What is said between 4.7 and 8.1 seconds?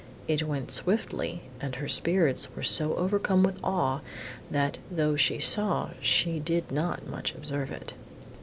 though she saw, she did not much observe it.